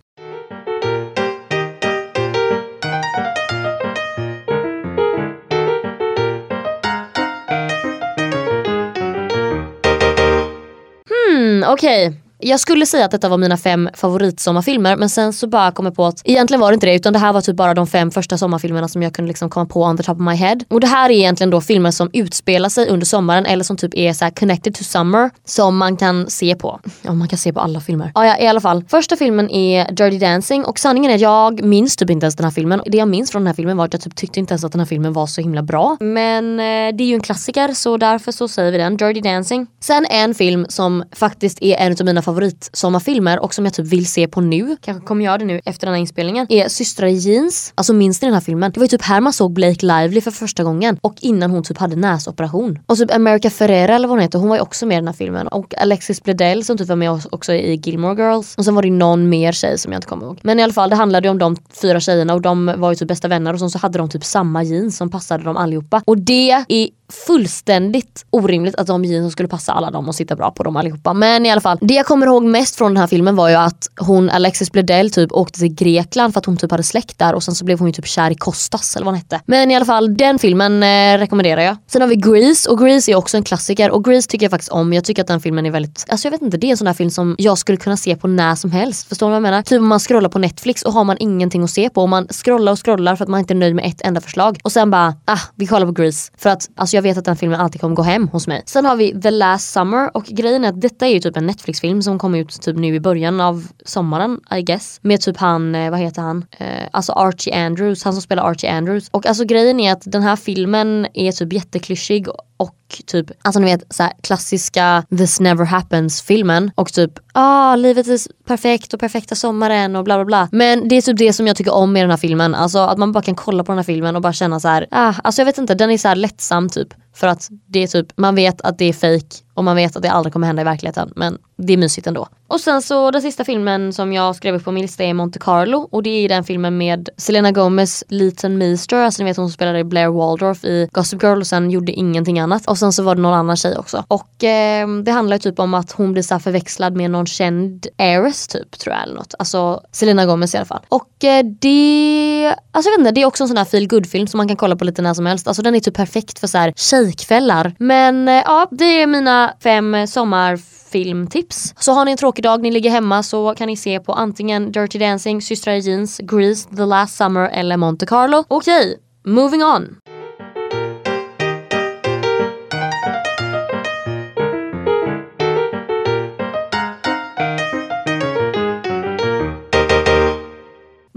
[11.09, 12.09] Hmm, okej.
[12.09, 15.87] Okay jag skulle säga att detta var mina fem favoritsommarfilmer men sen så bara kom
[15.87, 17.87] jag på att egentligen var det inte det utan det här var typ bara de
[17.87, 20.57] fem första sommarfilmerna som jag kunde liksom komma på on the top of my head.
[20.71, 23.95] Och det här är egentligen då filmer som utspelar sig under sommaren eller som typ
[23.95, 26.81] är så connected to summer som man kan se på.
[27.03, 28.13] Ja man kan se på alla filmer.
[28.15, 28.85] Ja, ja i alla fall.
[28.89, 32.45] Första filmen är Dirty Dancing och sanningen är att jag minns typ inte ens den
[32.45, 32.81] här filmen.
[32.87, 34.73] Det jag minns från den här filmen var att jag typ tyckte inte ens att
[34.73, 35.97] den här filmen var så himla bra.
[36.01, 38.97] Men eh, det är ju en klassiker så därför så säger vi den.
[38.97, 39.67] Dirty Dancing.
[39.81, 43.87] Sen en film som faktiskt är en av mina favoriter favoritsommarfilmer och som jag typ
[43.87, 47.07] vill se på nu, kanske kommer göra det nu efter den här inspelningen, är Systrar
[47.07, 47.73] i jeans.
[47.75, 48.73] Alltså minns ni den här filmen?
[48.73, 51.63] Det var ju typ här man såg Blake Lively för första gången och innan hon
[51.63, 52.79] typ hade näsoperation.
[52.87, 55.07] Och typ America Ferrera eller vad hon heter, hon var ju också med i den
[55.07, 55.49] här filmen.
[55.49, 58.55] Och Alexis Bledel som typ var med också i Gilmore Girls.
[58.57, 60.39] Och sen var det någon mer tjej som jag inte kommer ihåg.
[60.43, 62.97] Men i alla fall det handlade ju om de fyra tjejerna och de var ju
[62.97, 66.03] typ bästa vänner och sen så hade de typ samma jeans som passade dem allihopa.
[66.05, 66.89] Och det är
[67.27, 71.13] fullständigt orimligt att de jeansen skulle passa alla dem och sitta bra på dem allihopa.
[71.13, 73.55] Men i alla fall, det jag kommer ihåg mest från den här filmen var ju
[73.55, 77.35] att hon Alexis Bledel typ åkte till Grekland för att hon typ hade släkt där
[77.35, 79.41] och sen så blev hon ju typ kär i Kostas eller vad han hette.
[79.47, 81.77] Men i alla fall, den filmen eh, rekommenderar jag.
[81.87, 84.73] Sen har vi Grease och Grease är också en klassiker och Grease tycker jag faktiskt
[84.73, 84.93] om.
[84.93, 86.87] Jag tycker att den filmen är väldigt, alltså jag vet inte, det är en sån
[86.87, 89.09] här film som jag skulle kunna se på när som helst.
[89.09, 89.63] Förstår ni vad jag menar?
[89.63, 92.29] Typ om man scrollar på Netflix och har man ingenting att se på och man
[92.29, 94.91] scrollar och scrollar för att man inte är nöjd med ett enda förslag och sen
[94.91, 96.33] bara, ah vi kollar på Grease.
[96.39, 98.63] För att alltså jag vet att den filmen alltid kommer gå hem hos mig.
[98.67, 101.47] Sen har vi The Last Summer och grejen är att detta är ju typ en
[101.47, 104.99] Netflix-film som kom ut typ nu i början av sommaren I guess.
[105.03, 106.45] Med typ han, eh, vad heter han?
[106.59, 109.09] Eh, alltså Archie Andrews, han som spelar Archie Andrews.
[109.11, 113.67] Och alltså grejen är att den här filmen är typ jätteklyschig och typ, alltså ni
[113.67, 119.01] vet så här, klassiska This never happens filmen och typ ah livet är perfekt och
[119.01, 120.49] perfekta sommaren och bla bla bla.
[120.53, 122.55] Men det är typ det som jag tycker om med den här filmen.
[122.55, 124.87] Alltså att man bara kan kolla på den här filmen och bara känna så här,
[124.91, 126.89] ah, alltså jag vet inte, den är så här lättsam typ.
[127.15, 130.03] För att det är typ, man vet att det är fake och man vet att
[130.03, 131.13] det aldrig kommer hända i verkligheten.
[131.17, 132.29] Men det är mysigt ändå.
[132.47, 135.39] Och sen så den sista filmen som jag skrev upp på min lista är Monte
[135.39, 139.49] Carlo och det är den filmen med Selena Gomez, Leighton Meester, alltså ni vet hon
[139.49, 142.69] som spelade Blair Waldorf i Gossip Girl och sen gjorde ingenting annat.
[142.69, 144.05] Och sen så var det någon annan tjej också.
[144.09, 147.87] Och eh, det handlar ju typ om att hon blir så förväxlad med någon känd
[147.99, 149.35] heiress typ tror jag eller något.
[149.39, 150.83] Alltså Selena Gomez i alla fall.
[150.89, 154.07] Och eh, det, alltså jag vet inte, det är också en sån här feel good
[154.07, 155.49] film som man kan kolla på lite när som helst.
[155.49, 157.75] Alltså den är typ perfekt för så här tjejkvällar.
[157.79, 161.75] Men eh, ja, det är mina fem sommarfilmtips.
[161.79, 164.73] Så har ni en tråkig dag, ni ligger hemma så kan ni se på antingen
[164.73, 168.45] Dirty Dancing, Systrar i jeans, Grease, The Last Summer eller Monte Carlo.
[168.49, 169.97] Okej, okay, moving on.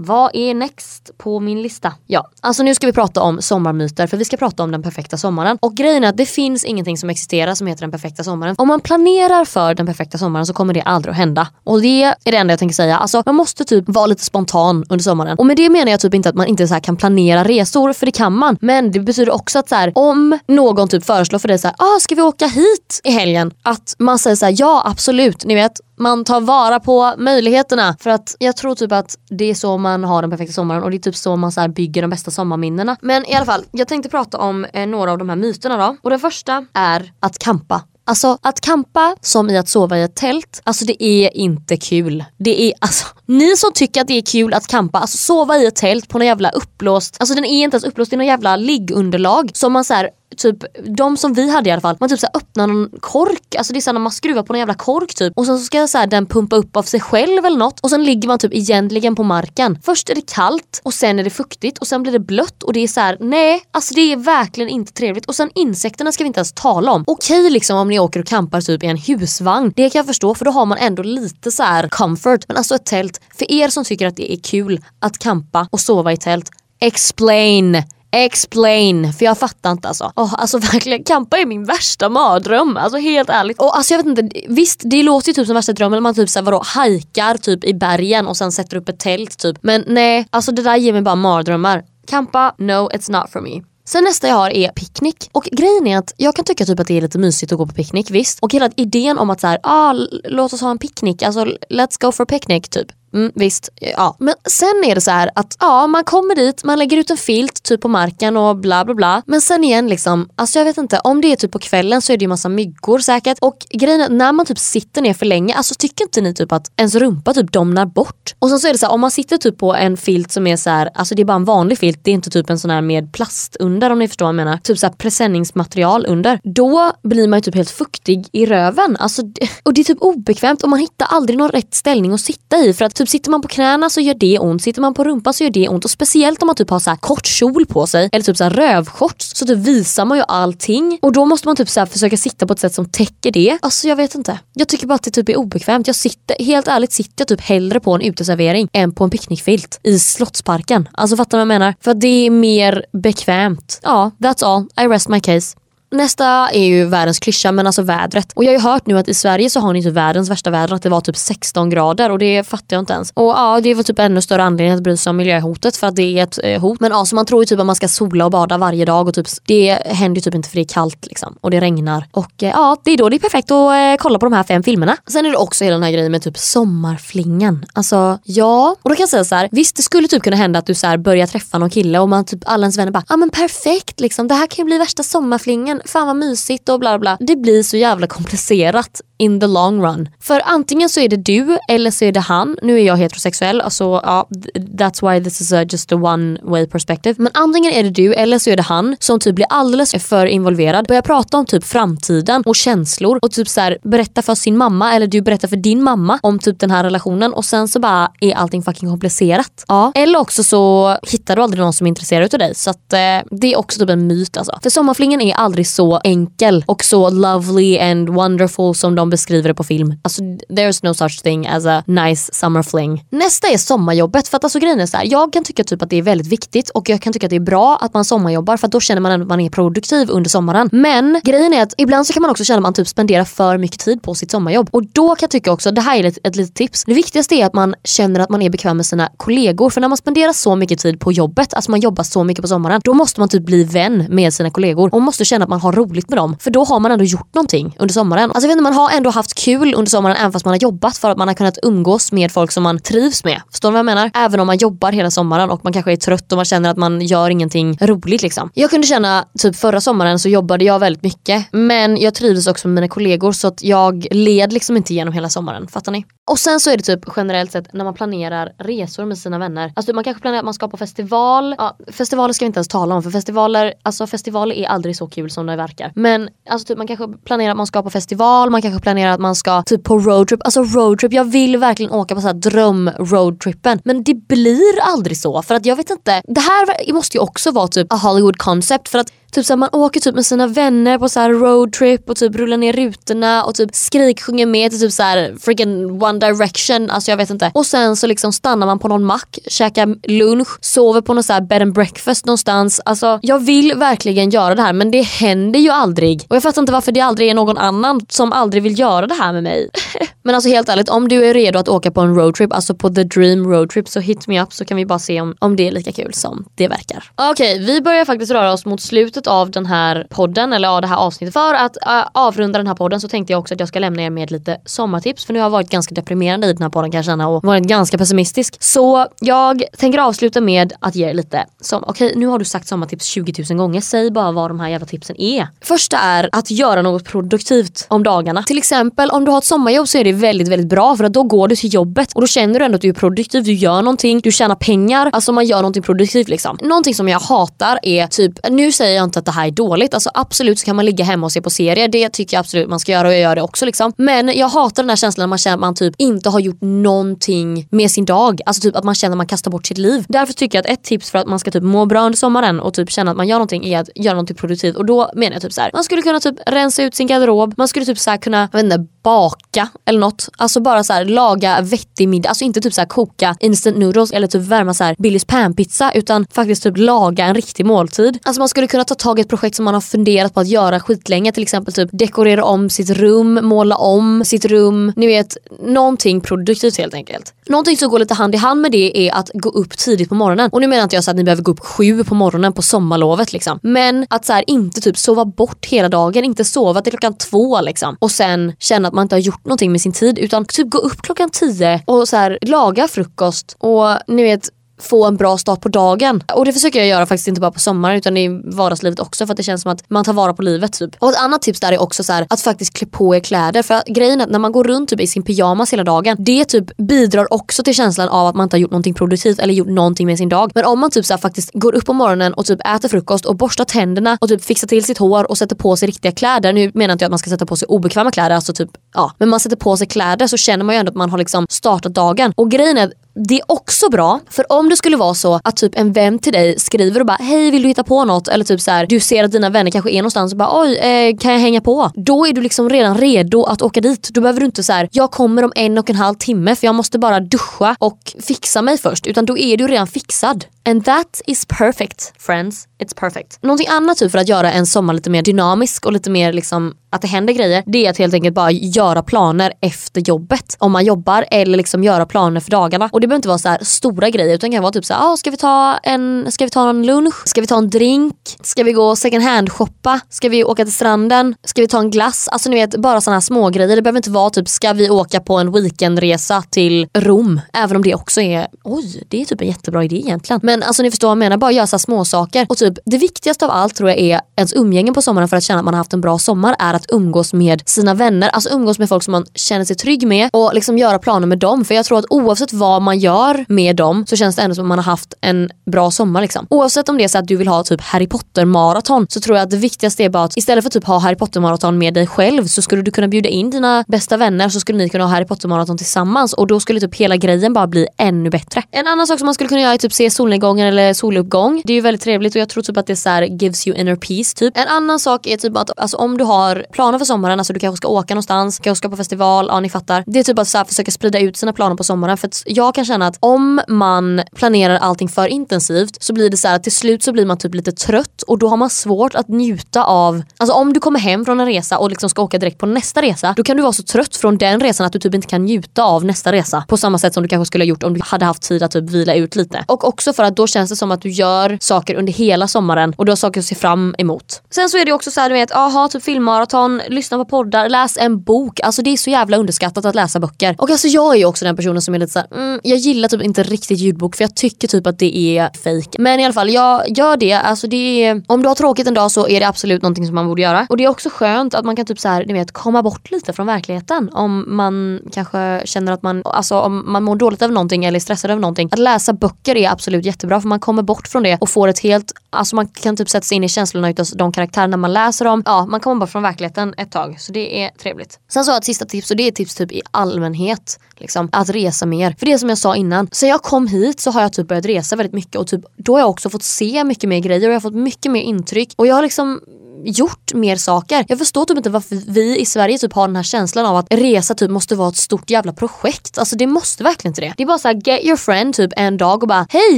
[0.07, 1.93] Vad är next på min lista?
[2.05, 5.17] Ja, alltså nu ska vi prata om sommarmyter för vi ska prata om den perfekta
[5.17, 5.57] sommaren.
[5.61, 8.55] Och grejen är att det finns ingenting som existerar som heter den perfekta sommaren.
[8.57, 11.47] Om man planerar för den perfekta sommaren så kommer det aldrig att hända.
[11.63, 12.97] Och det är det enda jag tänker säga.
[12.97, 15.37] Alltså man måste typ vara lite spontan under sommaren.
[15.37, 18.05] Och med det menar jag typ inte att man inte så kan planera resor, för
[18.05, 18.57] det kan man.
[18.61, 21.75] Men det betyder också att så här, om någon typ föreslår för dig så här,
[21.79, 23.51] ah, ska vi åka hit i helgen?
[23.63, 27.95] Att man säger så här, ja absolut, ni vet man tar vara på möjligheterna.
[27.99, 30.91] För att jag tror typ att det är så man har den perfekta sommaren och
[30.91, 32.97] det är typ så man så bygger de bästa sommarminnena.
[33.01, 35.97] Men i alla fall, jag tänkte prata om eh, några av de här myterna då.
[36.01, 37.81] Och den första är att kampa.
[38.10, 42.23] Alltså att kampa som i att sova i ett tält, alltså det är inte kul.
[42.38, 45.65] Det är alltså, ni som tycker att det är kul att kampa, alltså sova i
[45.65, 48.27] ett tält på någon jävla uppblåst, alltså den är inte ens uppblåst, det är någon
[48.27, 50.57] jävla liggunderlag som man så här typ
[50.97, 53.73] de som vi hade i alla fall, man typ så här öppnar någon kork, alltså
[53.73, 55.87] det är så när man skruvar på en jävla kork typ och sen så ska
[55.87, 58.53] så här, den pumpa upp av sig själv eller något och sen ligger man typ
[58.53, 59.79] egentligen på marken.
[59.83, 62.73] Först är det kallt och sen är det fuktigt och sen blir det blött och
[62.73, 66.23] det är så här: nej alltså det är verkligen inte trevligt och sen insekterna ska
[66.23, 67.03] vi inte ens tala om.
[67.07, 70.35] Okej liksom om ni åker och campar typ i en husvagn, det kan jag förstå
[70.35, 73.69] för då har man ändå lite så här comfort men alltså ett tält, för er
[73.69, 77.83] som tycker att det är kul att campa och sova i tält, explain!
[78.25, 80.12] Explain, för jag fattar inte alltså.
[80.15, 82.77] Oh, alltså verkligen, campa är min värsta mardröm.
[82.77, 83.60] Alltså helt ärligt.
[83.60, 86.30] Och alltså jag vet inte, visst det låter ju typ som värsta drömmen man typ
[86.30, 89.58] såhär vadå hajkar typ i bergen och sen sätter upp ett tält typ.
[89.62, 91.84] Men nej, alltså det där ger mig bara mardrömmar.
[92.08, 93.62] Campa, no it's not for me.
[93.86, 95.30] Sen nästa jag har är picknick.
[95.32, 97.65] Och grejen är att jag kan tycka typ att det är lite mysigt att gå
[97.65, 98.39] på picknick, visst.
[98.39, 102.01] Och hela idén om att så här, ah, låt oss ha en picknick, alltså let's
[102.01, 102.88] go for picnic typ.
[103.13, 104.15] Mm, visst, ja.
[104.19, 107.17] Men sen är det så här att ja, man kommer dit, man lägger ut en
[107.17, 109.21] filt typ på marken och bla bla bla.
[109.25, 112.13] Men sen igen liksom, alltså jag vet inte, om det är typ på kvällen så
[112.13, 113.37] är det ju massa myggor säkert.
[113.41, 116.51] Och grejen är när man typ sitter ner för länge, alltså tycker inte ni typ
[116.51, 118.35] att ens rumpa typ domnar bort?
[118.39, 120.47] Och sen så är det så här, om man sitter typ på en filt som
[120.47, 122.59] är så här, alltså det är bara en vanlig filt, det är inte typ en
[122.59, 124.57] sån här med plast under om ni förstår vad jag menar.
[124.57, 126.39] Typ så här presenningsmaterial under.
[126.43, 128.97] Då blir man ju typ helt fuktig i röven.
[128.99, 129.21] Alltså,
[129.63, 132.73] och det är typ obekvämt och man hittar aldrig någon rätt ställning att sitta i
[132.73, 135.33] för att typ sitter man på knäna så gör det ont, sitter man på rumpan
[135.33, 137.88] så gör det ont och speciellt om man typ har så här kort kjol på
[137.88, 141.47] sig eller typ så här rövshorts så typ visar man ju allting och då måste
[141.47, 143.57] man typ så försöka sitta på ett sätt som täcker det.
[143.62, 144.39] Alltså jag vet inte.
[144.53, 145.88] Jag tycker bara att det typ är obekvämt.
[145.88, 149.79] Jag sitter, helt ärligt sitter jag typ hellre på en uteservering än på en picknickfilt
[149.83, 150.89] i Slottsparken.
[150.93, 151.75] Alltså fattar du vad jag menar?
[151.81, 153.79] För att det är mer bekvämt.
[153.83, 154.86] Ja, that's all.
[154.86, 155.57] I rest my case.
[155.91, 158.32] Nästa är ju världens klyscha men alltså vädret.
[158.36, 160.50] Och jag har ju hört nu att i Sverige så har ni typ världens värsta
[160.50, 163.12] väder, att det var typ 16 grader och det fattar jag inte ens.
[163.13, 165.88] Och ja, det är väl typ ännu större anledning att bry sig om miljöhotet för
[165.88, 166.80] att det är ett eh, hot.
[166.80, 169.13] Men alltså man tror ju typ att man ska sola och bada varje dag och
[169.13, 171.38] typ det händer ju typ inte för det är kallt liksom.
[171.41, 172.06] Och det regnar.
[172.12, 174.43] Och eh, ja, det är då det är perfekt att eh, kolla på de här
[174.43, 174.97] fem filmerna.
[175.08, 177.65] Sen är det också hela den här grejen med typ sommarflingan.
[177.73, 180.60] Alltså ja, och då kan jag säga så här, visst det skulle typ kunna hända
[180.60, 183.04] att du så här börjar träffa någon kille och man typ alla ens vänner bara,
[183.08, 186.15] ja ah, men perfekt liksom, det här kan ju bli värsta sommarflingan!” Men fan vad
[186.15, 187.17] mysigt och bla bla.
[187.19, 190.09] Det blir så jävla komplicerat in the long run.
[190.19, 192.57] För antingen så är det du eller så är det han.
[192.61, 196.67] Nu är jag heterosexuell, alltså ja, that's why this is a, just a one way
[196.67, 197.15] perspective.
[197.17, 200.25] Men antingen är det du eller så är det han som typ blir alldeles för
[200.25, 200.87] involverad.
[200.87, 204.93] Börjar prata om typ framtiden och känslor och typ så här, berätta för sin mamma
[204.93, 208.11] eller du berättar för din mamma om typ den här relationen och sen så bara
[208.19, 209.65] är allting fucking komplicerat.
[209.67, 209.91] Ja.
[209.95, 212.55] Eller också så hittar du aldrig någon som är intresserad av dig.
[212.55, 212.99] Så att eh,
[213.31, 214.59] det är också typ en myt alltså.
[214.63, 219.53] För sommarflingen är aldrig så enkel och så lovely and wonderful som de beskriver det
[219.53, 219.93] på film.
[220.01, 223.06] Alltså there's no such thing as a nice summer fling.
[223.10, 225.89] Nästa är sommarjobbet för att alltså grejen är så här, jag kan tycka typ att
[225.89, 228.58] det är väldigt viktigt och jag kan tycka att det är bra att man sommarjobbar
[228.58, 230.69] för att då känner man att man är produktiv under sommaren.
[230.71, 233.58] Men grejen är att ibland så kan man också känna att man typ spenderar för
[233.58, 236.17] mycket tid på sitt sommarjobb och då kan jag tycka också, det här är ett,
[236.23, 236.84] ett litet tips.
[236.86, 239.88] Det viktigaste är att man känner att man är bekväm med sina kollegor för när
[239.88, 242.93] man spenderar så mycket tid på jobbet, alltså man jobbar så mycket på sommaren, då
[242.93, 246.09] måste man typ bli vän med sina kollegor och måste känna att man har roligt
[246.09, 246.37] med dem.
[246.39, 248.31] För då har man ändå gjort någonting under sommaren.
[248.31, 250.59] Alltså jag vet inte, man har ändå haft kul under sommaren även fast man har
[250.59, 253.41] jobbat för att man har kunnat umgås med folk som man trivs med.
[253.51, 254.11] Förstår ni vad jag menar?
[254.13, 256.77] Även om man jobbar hela sommaren och man kanske är trött och man känner att
[256.77, 258.49] man gör ingenting roligt liksom.
[258.53, 262.67] Jag kunde känna, typ förra sommaren så jobbade jag väldigt mycket men jag trivdes också
[262.67, 265.67] med mina kollegor så att jag led liksom inte igenom hela sommaren.
[265.67, 266.05] Fattar ni?
[266.29, 269.73] Och sen så är det typ generellt sett när man planerar resor med sina vänner.
[269.75, 271.55] Alltså man kanske planerar att man ska på festival.
[271.57, 275.07] Ja, festivaler ska vi inte ens tala om för festivaler, alltså festivaler är aldrig så
[275.07, 275.91] kul som det verkar.
[275.95, 279.19] Men alltså typ man kanske planerar att man ska på festival, man kanske planerar att
[279.19, 280.39] man ska typ på roadtrip.
[280.43, 283.79] Alltså roadtrip, jag vill verkligen åka på så här dröm roadtrippen.
[283.83, 286.21] Men det blir aldrig så för att jag vet inte.
[286.27, 289.69] Det här måste ju också vara typ a Hollywood concept för att Typ såhär, man
[289.71, 293.56] åker typ med sina vänner på så här roadtrip och typ rullar ner rutorna och
[293.56, 297.52] typ skriksjunger med till typ såhär freaking one direction, alltså jag vet inte.
[297.54, 301.34] Och sen så liksom stannar man på någon mack, käkar lunch, sover på någon så
[301.34, 302.82] här bed and breakfast någonstans.
[302.86, 306.26] Alltså jag vill verkligen göra det här men det händer ju aldrig.
[306.30, 309.15] Och jag fattar inte varför det aldrig är någon annan som aldrig vill göra det
[309.15, 309.69] här med mig.
[310.23, 312.89] men alltså helt ärligt, om du är redo att åka på en roadtrip, alltså på
[312.89, 315.67] the dream roadtrip så hit me up så kan vi bara se om, om det
[315.67, 317.04] är lika kul som det verkar.
[317.15, 320.81] Okej, okay, vi börjar faktiskt röra oss mot slutet av den här podden eller av
[320.81, 321.33] det här avsnittet.
[321.33, 324.03] För att uh, avrunda den här podden så tänkte jag också att jag ska lämna
[324.03, 325.25] er med lite sommartips.
[325.25, 327.43] För nu har jag varit ganska deprimerande i den här podden kan jag känna och
[327.43, 328.57] varit ganska pessimistisk.
[328.59, 332.45] Så jag tänker avsluta med att ge er lite som, okej okay, nu har du
[332.45, 333.81] sagt sommartips 20 000 gånger.
[333.81, 335.47] Säg bara vad de här jävla tipsen är.
[335.61, 338.43] Första är att göra något produktivt om dagarna.
[338.43, 341.13] Till exempel om du har ett sommarjobb så är det väldigt väldigt bra för att
[341.13, 343.53] då går du till jobbet och då känner du ändå att du är produktiv, du
[343.53, 345.09] gör någonting, du tjänar pengar.
[345.13, 346.57] Alltså man gör någonting produktivt liksom.
[346.61, 349.93] Någonting som jag hatar är typ, nu säger jag inte att det här är dåligt,
[349.93, 352.69] alltså absolut så kan man ligga hemma och se på serier, det tycker jag absolut
[352.69, 353.93] man ska göra och jag gör det också liksom.
[353.97, 356.61] Men jag hatar den här känslan när man känner att man typ inte har gjort
[356.61, 358.41] någonting med sin dag.
[358.45, 360.05] Alltså typ att man känner att man kastar bort sitt liv.
[360.07, 362.59] Därför tycker jag att ett tips för att man ska typ må bra under sommaren
[362.59, 364.75] och typ känna att man gör någonting är att göra någonting produktivt.
[364.75, 367.53] Och då menar jag typ så här, man skulle kunna typ rensa ut sin garderob,
[367.57, 370.29] man skulle typ så kunna, jag vet inte, baka eller något.
[370.37, 372.29] Alltså bara så här, laga vettig middag.
[372.29, 375.91] Alltså inte typ så här, koka instant noodles eller typ värma så här Billys panpizza
[375.91, 378.19] utan faktiskt typ laga en riktig måltid.
[378.23, 380.47] Alltså man skulle kunna ta tag i ett projekt som man har funderat på att
[380.47, 381.31] göra skitlänge.
[381.31, 384.93] Till exempel typ dekorera om sitt rum, måla om sitt rum.
[384.95, 387.33] Ni vet, någonting produktivt helt enkelt.
[387.49, 390.15] Någonting som går lite hand i hand med det är att gå upp tidigt på
[390.15, 390.49] morgonen.
[390.51, 392.62] Och nu menar inte jag så att ni behöver gå upp sju på morgonen på
[392.62, 393.60] sommarlovet liksom.
[393.63, 397.62] Men att så här, inte typ sova bort hela dagen, inte sova till klockan två
[397.62, 397.97] liksom.
[397.99, 400.77] Och sen känna att man inte har gjort någonting med sin tid utan typ gå
[400.77, 405.61] upp klockan tio och så här, laga frukost och ni vet få en bra start
[405.61, 406.23] på dagen.
[406.33, 409.33] Och det försöker jag göra faktiskt inte bara på sommaren utan i vardagslivet också för
[409.33, 410.95] att det känns som att man tar vara på livet typ.
[410.99, 413.63] Och ett annat tips där är också så här, att faktiskt klä på er kläder.
[413.63, 416.15] För att grejen är att när man går runt typ i sin pyjamas hela dagen,
[416.19, 419.53] det typ bidrar också till känslan av att man inte har gjort någonting produktivt eller
[419.53, 420.51] gjort någonting med sin dag.
[420.55, 423.25] Men om man typ så här, faktiskt går upp på morgonen och typ äter frukost
[423.25, 426.53] och borstar tänderna och typ fixar till sitt hår och sätter på sig riktiga kläder.
[426.53, 429.11] Nu menar inte jag att man ska sätta på sig obekväma kläder, alltså typ ja.
[429.17, 431.45] Men man sätter på sig kläder så känner man ju ändå att man har liksom
[431.49, 432.33] startat dagen.
[432.35, 435.75] Och grejen är det är också bra för om det skulle vara så att typ
[435.75, 438.62] en vän till dig skriver och bara hej vill du hitta på något eller typ
[438.62, 441.34] så här, du ser att dina vänner kanske är någonstans och bara oj eh, kan
[441.34, 441.91] jag hänga på?
[441.95, 444.10] Då är du liksom redan redo att åka dit.
[444.12, 446.67] Då behöver du inte så här, jag kommer om en och en halv timme för
[446.67, 450.45] jag måste bara duscha och fixa mig först utan då är du redan fixad.
[450.67, 452.67] And that is perfect friends.
[452.80, 453.43] It's perfect.
[453.43, 456.75] Någonting annat typ för att göra en sommar lite mer dynamisk och lite mer liksom
[456.89, 457.63] att det händer grejer.
[457.65, 460.56] Det är att helt enkelt bara göra planer efter jobbet.
[460.60, 462.89] Om man jobbar eller liksom göra planer för dagarna.
[462.91, 464.93] Och det behöver inte vara så här stora grejer utan det kan vara typ så
[464.93, 467.15] här, ah, ska vi ta en, ska vi ta en lunch?
[467.25, 468.15] Ska vi ta en drink?
[468.41, 469.99] Ska vi gå second hand shoppa?
[470.10, 471.36] Ska vi åka till stranden?
[471.43, 472.27] Ska vi ta en glass?
[472.27, 473.75] Alltså ni vet bara sådana här små grejer.
[473.75, 477.41] Det behöver inte vara typ, ska vi åka på en weekendresa till Rom?
[477.53, 480.39] Även om det också är, oj det är typ en jättebra idé egentligen.
[480.43, 482.45] Men alltså ni förstår vad jag menar, bara göra så små saker.
[482.49, 485.43] Och typ det viktigaste av allt tror jag är ens umgänge på sommaren för att
[485.43, 488.29] känna att man har haft en bra sommar är att umgås med sina vänner.
[488.29, 491.39] Alltså umgås med folk som man känner sig trygg med och liksom göra planer med
[491.39, 491.65] dem.
[491.65, 494.65] För jag tror att oavsett vad man gör med dem så känns det ändå som
[494.65, 496.21] att man har haft en bra sommar.
[496.21, 496.47] Liksom.
[496.49, 499.37] Oavsett om det är så att du vill ha typ Harry Potter maraton så tror
[499.37, 501.77] jag att det viktigaste är bara att istället för att typ ha Harry Potter maraton
[501.77, 504.89] med dig själv så skulle du kunna bjuda in dina bästa vänner så skulle ni
[504.89, 508.29] kunna ha Harry Potter maraton tillsammans och då skulle typ hela grejen bara bli ännu
[508.29, 508.63] bättre.
[508.71, 511.62] En annan sak som man skulle kunna göra är typ se solnedgången eller soluppgång.
[511.65, 513.77] Det är ju väldigt trevligt och jag tror typ att det så här gives you
[513.77, 514.57] inner peace typ.
[514.57, 517.60] En annan sak är typ att alltså, om du har planer för sommaren, alltså du
[517.60, 520.03] kanske ska åka någonstans, kanske ska på festival, ja ni fattar.
[520.07, 522.43] Det är typ att så här, försöka sprida ut sina planer på sommaren för att
[522.45, 526.55] jag kan känna att om man planerar allting för intensivt så blir det så här
[526.55, 529.27] att till slut så blir man typ lite trött och då har man svårt att
[529.27, 532.57] njuta av, alltså om du kommer hem från en resa och liksom ska åka direkt
[532.57, 535.13] på nästa resa då kan du vara så trött från den resan att du typ
[535.13, 537.83] inte kan njuta av nästa resa på samma sätt som du kanske skulle ha gjort
[537.83, 539.63] om du hade haft tid att typ vila ut lite.
[539.67, 542.93] Och också för att då känns det som att du gör saker under hela sommaren
[542.97, 544.41] och du har saker att se fram emot.
[544.49, 547.69] Sen så är det också så här, du vet, aha, typ filmmaraton, lyssna på poddar,
[547.69, 548.59] läs en bok.
[548.59, 550.55] Alltså det är så jävla underskattat att läsa böcker.
[550.57, 553.09] Och alltså jag är ju också den personen som är lite såhär, mm, jag gillar
[553.09, 556.01] typ inte riktigt ljudbok för jag tycker typ att det är fake.
[556.01, 557.33] Men i alla fall, jag gör det.
[557.33, 560.15] Alltså det är, om du har tråkigt en dag så är det absolut någonting som
[560.15, 560.67] man borde göra.
[560.69, 563.11] Och det är också skönt att man kan typ så här, ni vet, komma bort
[563.11, 564.09] lite från verkligheten.
[564.13, 567.99] Om man kanske känner att man, alltså om man mår dåligt över någonting eller är
[567.99, 568.69] stressad över någonting.
[568.71, 571.80] Att läsa böcker är absolut jättebra för man kommer bort från det och får ett
[571.80, 575.27] helt, alltså man kan typ sätta sig in i känslorna utav de karaktärerna man läser
[575.27, 575.43] om.
[575.45, 578.19] Ja, man kommer bort från verkligheten ett tag så det är trevligt.
[578.30, 580.80] Sen så har jag ett sista tips och det är ett tips typ i allmänhet.
[580.97, 582.15] Liksom, att resa mer.
[582.19, 584.65] För det som jag sa innan, sen jag kom hit så har jag typ börjat
[584.65, 587.53] resa väldigt mycket och typ, då har jag också fått se mycket mer grejer och
[587.53, 589.41] jag har fått mycket mer intryck och jag har liksom
[589.83, 591.05] gjort mer saker.
[591.07, 593.87] Jag förstår typ inte varför vi i Sverige typ har den här känslan av att
[593.89, 596.17] resa typ måste vara ett stort jävla projekt.
[596.17, 597.33] Alltså det måste verkligen inte det.
[597.37, 599.77] Det är bara såhär get your friend typ en dag och bara hej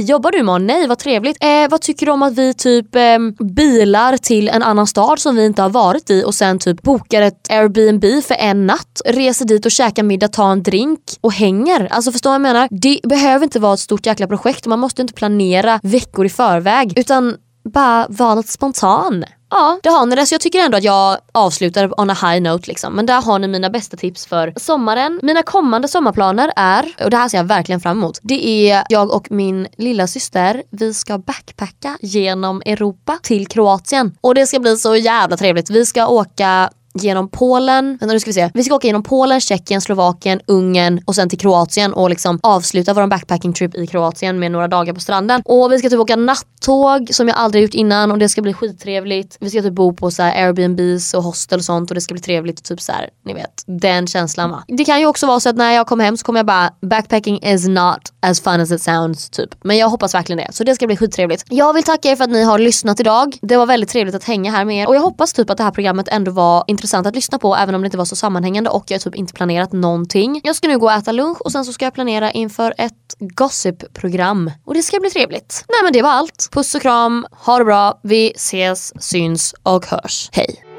[0.00, 0.66] jobbar du imorgon?
[0.66, 1.36] Nej vad trevligt.
[1.40, 5.36] Eh, vad tycker du om att vi typ eh, bilar till en annan stad som
[5.36, 9.44] vi inte har varit i och sen typ bokar ett Airbnb för en natt, reser
[9.44, 11.88] dit och käkar middag, tar en drink och hänger.
[11.90, 12.68] Alltså förstår vad jag menar?
[12.70, 16.92] Det behöver inte vara ett stort jäkla projekt man måste inte planera veckor i förväg
[16.96, 19.24] utan bara vara lite spontan.
[19.50, 20.26] Ja, det har ni det.
[20.26, 22.92] Så jag tycker ändå att jag avslutar on a high note liksom.
[22.92, 25.20] Men där har ni mina bästa tips för sommaren.
[25.22, 28.18] Mina kommande sommarplaner är, och det här ser jag verkligen fram emot.
[28.22, 30.62] Det är jag och min lilla syster.
[30.70, 34.16] Vi ska backpacka genom Europa till Kroatien.
[34.20, 35.70] Och det ska bli så jävla trevligt.
[35.70, 38.50] Vi ska åka genom Polen, vänta nu ska vi se.
[38.54, 42.94] Vi ska åka genom Polen, Tjeckien, Slovakien, Ungern och sen till Kroatien och liksom avsluta
[42.94, 45.42] vår backpacking trip i Kroatien med några dagar på stranden.
[45.44, 48.42] Och vi ska typ åka natt Tåg som jag aldrig gjort innan och det ska
[48.42, 49.36] bli skittrevligt.
[49.40, 52.14] Vi ska typ bo på så här Airbnbs och hostel och sånt och det ska
[52.14, 52.64] bli trevligt.
[52.64, 54.64] Typ så här, ni vet, den känslan va.
[54.68, 56.70] Det kan ju också vara så att när jag kommer hem så kommer jag bara
[56.80, 59.64] backpacking is not as fun as it sounds typ.
[59.64, 60.52] Men jag hoppas verkligen det.
[60.52, 61.44] Så det ska bli skittrevligt.
[61.48, 63.38] Jag vill tacka er för att ni har lyssnat idag.
[63.42, 65.64] Det var väldigt trevligt att hänga här med er och jag hoppas typ att det
[65.64, 68.70] här programmet ändå var intressant att lyssna på även om det inte var så sammanhängande
[68.70, 70.40] och jag har typ inte planerat någonting.
[70.44, 72.92] Jag ska nu gå och äta lunch och sen så ska jag planera inför ett
[73.18, 75.64] gossip-program och det ska bli trevligt.
[75.68, 76.49] Nej men det var allt.
[76.50, 80.28] Puss och kram, ha det bra, vi ses, syns och hörs.
[80.32, 80.69] Hej!